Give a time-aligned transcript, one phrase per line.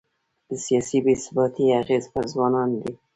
[0.49, 2.93] د سیاسي بې ثباتۍ اغېز پر ځوانانو دی.